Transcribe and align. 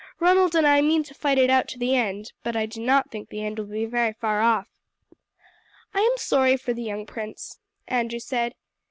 Ronald 0.19 0.55
and 0.55 0.65
I 0.65 0.81
mean 0.81 1.03
to 1.03 1.13
fight 1.13 1.37
it 1.37 1.51
out 1.51 1.67
to 1.67 1.77
the 1.77 1.95
end; 1.95 2.31
but 2.41 2.55
I 2.55 2.65
do 2.65 2.81
not 2.81 3.11
think 3.11 3.29
the 3.29 3.43
end 3.45 3.59
will 3.59 3.67
be 3.67 3.85
very 3.85 4.13
far 4.13 4.41
off." 4.41 4.67
"I 5.93 5.99
am 5.99 6.17
sorry 6.17 6.57
for 6.57 6.73
the 6.73 6.81
young 6.81 7.05
prince," 7.05 7.59
Andrew 7.87 8.17
said. 8.17 8.55